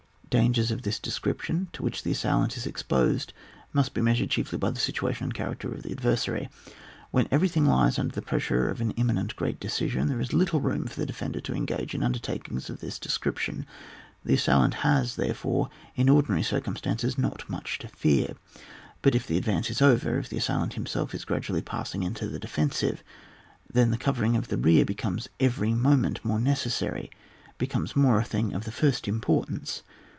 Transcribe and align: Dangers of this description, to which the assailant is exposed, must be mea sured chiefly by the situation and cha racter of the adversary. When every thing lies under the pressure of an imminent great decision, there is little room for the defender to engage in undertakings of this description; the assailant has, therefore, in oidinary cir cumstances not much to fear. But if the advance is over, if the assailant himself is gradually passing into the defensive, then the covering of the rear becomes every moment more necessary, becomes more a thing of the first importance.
Dangers 0.31 0.71
of 0.71 0.83
this 0.83 0.97
description, 0.97 1.67
to 1.73 1.83
which 1.83 2.03
the 2.03 2.11
assailant 2.13 2.55
is 2.55 2.65
exposed, 2.65 3.33
must 3.73 3.93
be 3.93 3.99
mea 3.99 4.13
sured 4.13 4.29
chiefly 4.29 4.57
by 4.57 4.69
the 4.71 4.79
situation 4.79 5.25
and 5.25 5.35
cha 5.35 5.43
racter 5.47 5.73
of 5.73 5.83
the 5.83 5.91
adversary. 5.91 6.47
When 7.11 7.27
every 7.29 7.49
thing 7.49 7.65
lies 7.65 7.99
under 7.99 8.15
the 8.15 8.21
pressure 8.21 8.69
of 8.69 8.79
an 8.79 8.91
imminent 8.91 9.35
great 9.35 9.59
decision, 9.59 10.07
there 10.07 10.21
is 10.21 10.31
little 10.31 10.61
room 10.61 10.87
for 10.87 10.97
the 10.97 11.05
defender 11.05 11.41
to 11.41 11.53
engage 11.53 11.93
in 11.93 12.01
undertakings 12.01 12.69
of 12.69 12.79
this 12.79 12.97
description; 12.97 13.65
the 14.23 14.35
assailant 14.35 14.75
has, 14.75 15.17
therefore, 15.17 15.69
in 15.97 16.07
oidinary 16.07 16.45
cir 16.45 16.61
cumstances 16.61 17.17
not 17.17 17.43
much 17.49 17.77
to 17.79 17.89
fear. 17.89 18.35
But 19.01 19.15
if 19.15 19.27
the 19.27 19.35
advance 19.37 19.69
is 19.69 19.81
over, 19.81 20.17
if 20.17 20.29
the 20.29 20.37
assailant 20.37 20.75
himself 20.75 21.13
is 21.13 21.25
gradually 21.25 21.61
passing 21.61 22.03
into 22.03 22.29
the 22.29 22.39
defensive, 22.39 23.03
then 23.69 23.91
the 23.91 23.97
covering 23.97 24.37
of 24.37 24.47
the 24.47 24.57
rear 24.57 24.85
becomes 24.85 25.27
every 25.41 25.73
moment 25.73 26.23
more 26.23 26.39
necessary, 26.39 27.11
becomes 27.57 27.97
more 27.97 28.17
a 28.17 28.23
thing 28.23 28.53
of 28.53 28.63
the 28.63 28.71
first 28.71 29.09
importance. 29.09 29.83